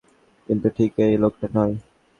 কিন্তু 0.49 0.67
ঠিক 0.77 0.91
এই 1.05 1.13
লোকটা 1.17 1.47
নয়। 1.55 1.75